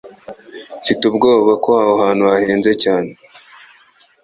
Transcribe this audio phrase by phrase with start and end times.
[0.81, 3.11] Mfite ubwoba ko aho hantu hahenze cyane.